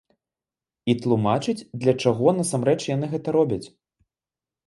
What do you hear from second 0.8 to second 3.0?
І тлумачыць, для чаго насамрэч